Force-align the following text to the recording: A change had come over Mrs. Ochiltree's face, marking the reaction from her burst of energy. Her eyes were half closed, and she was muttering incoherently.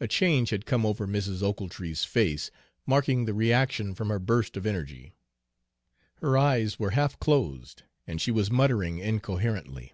A 0.00 0.08
change 0.08 0.48
had 0.48 0.64
come 0.64 0.86
over 0.86 1.06
Mrs. 1.06 1.42
Ochiltree's 1.42 2.04
face, 2.04 2.50
marking 2.86 3.26
the 3.26 3.34
reaction 3.34 3.94
from 3.94 4.08
her 4.08 4.18
burst 4.18 4.56
of 4.56 4.64
energy. 4.64 5.12
Her 6.22 6.38
eyes 6.38 6.78
were 6.78 6.92
half 6.92 7.18
closed, 7.20 7.82
and 8.06 8.18
she 8.18 8.30
was 8.30 8.50
muttering 8.50 8.96
incoherently. 8.98 9.92